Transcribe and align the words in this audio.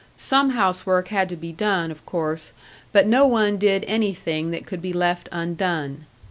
Some 0.15 0.49
house 0.57 0.83
work 0.83 1.09
had 1.09 1.29
to 1.29 1.35
be 1.35 1.51
done, 1.53 1.91
of 1.91 2.03
course, 2.07 2.53
but 2.91 3.05
no 3.05 3.27
one 3.27 3.57
did 3.59 3.85
anything 3.87 4.49
that 4.49 4.65
could 4.65 4.81
be 4.81 4.93
left 4.93 5.29
undone. 5.31 6.07